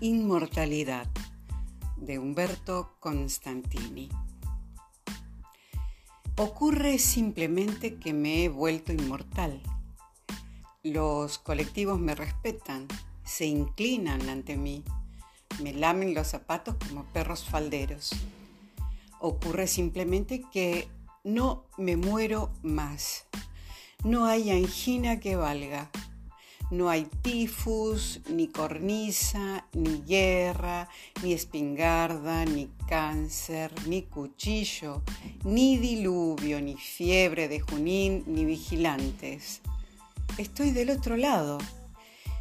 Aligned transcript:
Inmortalidad 0.00 1.08
de 1.96 2.20
Humberto 2.20 2.94
Constantini. 3.00 4.08
Ocurre 6.36 6.98
simplemente 7.00 7.96
que 7.96 8.12
me 8.12 8.44
he 8.44 8.48
vuelto 8.48 8.92
inmortal. 8.92 9.60
Los 10.84 11.38
colectivos 11.38 11.98
me 11.98 12.14
respetan, 12.14 12.86
se 13.24 13.46
inclinan 13.46 14.28
ante 14.28 14.56
mí, 14.56 14.84
me 15.60 15.72
lamen 15.72 16.14
los 16.14 16.28
zapatos 16.28 16.76
como 16.76 17.02
perros 17.06 17.42
falderos. 17.42 18.12
Ocurre 19.18 19.66
simplemente 19.66 20.44
que 20.52 20.88
no 21.24 21.64
me 21.76 21.96
muero 21.96 22.52
más. 22.62 23.26
No 24.04 24.26
hay 24.26 24.52
angina 24.52 25.18
que 25.18 25.34
valga 25.34 25.90
no 26.70 26.90
hay 26.90 27.06
tifus, 27.22 28.20
ni 28.28 28.48
cornisa, 28.48 29.66
ni 29.72 30.02
guerra, 30.02 30.88
ni 31.22 31.32
espingarda, 31.32 32.44
ni 32.44 32.68
cáncer, 32.86 33.72
ni 33.86 34.02
cuchillo, 34.02 35.02
ni 35.44 35.78
diluvio, 35.78 36.60
ni 36.60 36.76
fiebre 36.76 37.48
de 37.48 37.60
Junín, 37.60 38.24
ni 38.26 38.44
vigilantes. 38.44 39.62
Estoy 40.36 40.70
del 40.70 40.90
otro 40.90 41.16
lado. 41.16 41.58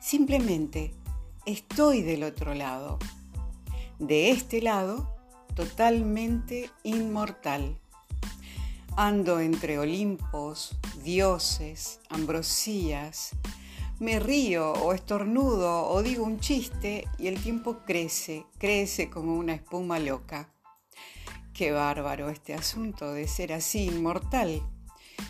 Simplemente 0.00 0.92
estoy 1.46 2.02
del 2.02 2.24
otro 2.24 2.54
lado. 2.54 2.98
De 3.98 4.30
este 4.30 4.60
lado, 4.60 5.16
totalmente 5.54 6.70
inmortal. 6.82 7.78
Ando 8.96 9.38
entre 9.38 9.78
Olimpos, 9.78 10.76
dioses, 11.04 12.00
ambrosías, 12.08 13.30
me 14.00 14.20
río 14.20 14.72
o 14.72 14.92
estornudo 14.92 15.88
o 15.88 16.02
digo 16.02 16.24
un 16.24 16.38
chiste 16.38 17.06
y 17.18 17.26
el 17.26 17.42
tiempo 17.42 17.78
crece, 17.84 18.46
crece 18.58 19.10
como 19.10 19.36
una 19.36 19.54
espuma 19.54 19.98
loca. 19.98 20.52
Qué 21.52 21.72
bárbaro 21.72 22.30
este 22.30 22.54
asunto 22.54 23.12
de 23.12 23.26
ser 23.26 23.52
así 23.52 23.86
inmortal. 23.86 24.62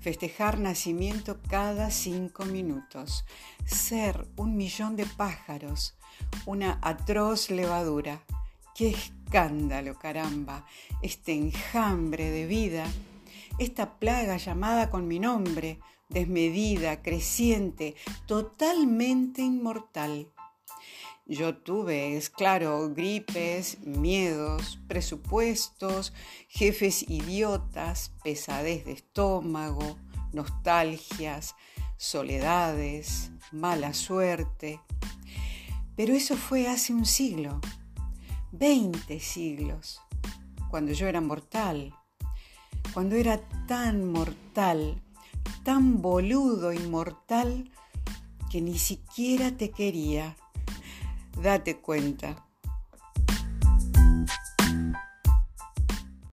Festejar 0.00 0.58
nacimiento 0.58 1.38
cada 1.48 1.90
cinco 1.90 2.44
minutos. 2.44 3.24
Ser 3.64 4.26
un 4.36 4.56
millón 4.56 4.96
de 4.96 5.06
pájaros. 5.06 5.94
Una 6.44 6.78
atroz 6.82 7.48
levadura. 7.48 8.20
¡Qué 8.74 8.90
escándalo, 8.90 9.98
caramba! 9.98 10.66
Este 11.00 11.32
enjambre 11.32 12.30
de 12.30 12.46
vida. 12.46 12.86
Esta 13.60 13.98
plaga 13.98 14.38
llamada 14.38 14.88
con 14.88 15.06
mi 15.06 15.18
nombre 15.18 15.80
desmedida, 16.08 17.02
creciente, 17.02 17.94
totalmente 18.24 19.42
inmortal. 19.42 20.32
Yo 21.26 21.58
tuve, 21.58 22.18
claro, 22.34 22.88
gripes, 22.94 23.78
miedos, 23.80 24.80
presupuestos, 24.88 26.14
jefes 26.48 27.02
idiotas, 27.02 28.14
pesadez 28.24 28.86
de 28.86 28.92
estómago, 28.92 29.98
nostalgias, 30.32 31.54
soledades, 31.98 33.30
mala 33.52 33.92
suerte. 33.92 34.80
Pero 35.96 36.14
eso 36.14 36.34
fue 36.34 36.66
hace 36.66 36.94
un 36.94 37.04
siglo, 37.04 37.60
veinte 38.52 39.20
siglos, 39.20 40.00
cuando 40.70 40.92
yo 40.92 41.08
era 41.08 41.20
mortal, 41.20 41.94
cuando 42.92 43.16
era 43.16 43.40
tan 43.66 44.10
mortal 44.12 45.00
tan 45.62 46.00
boludo, 46.00 46.72
inmortal, 46.72 47.70
que 48.50 48.60
ni 48.60 48.78
siquiera 48.78 49.56
te 49.56 49.70
quería. 49.70 50.36
Date 51.40 51.76
cuenta. 51.76 52.44